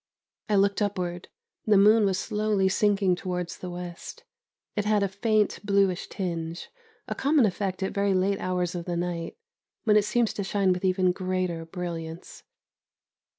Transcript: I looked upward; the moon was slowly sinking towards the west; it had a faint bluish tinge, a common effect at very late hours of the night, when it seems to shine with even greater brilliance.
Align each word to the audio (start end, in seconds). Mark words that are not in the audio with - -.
I 0.49 0.55
looked 0.55 0.81
upward; 0.81 1.27
the 1.67 1.77
moon 1.77 2.05
was 2.05 2.17
slowly 2.17 2.67
sinking 2.69 3.15
towards 3.15 3.59
the 3.59 3.69
west; 3.69 4.23
it 4.75 4.83
had 4.83 5.03
a 5.03 5.07
faint 5.07 5.59
bluish 5.63 6.07
tinge, 6.07 6.71
a 7.07 7.13
common 7.13 7.45
effect 7.45 7.83
at 7.83 7.93
very 7.93 8.15
late 8.15 8.39
hours 8.39 8.73
of 8.73 8.85
the 8.85 8.97
night, 8.97 9.37
when 9.83 9.95
it 9.97 10.03
seems 10.05 10.33
to 10.33 10.43
shine 10.43 10.73
with 10.73 10.83
even 10.83 11.11
greater 11.11 11.65
brilliance. 11.65 12.41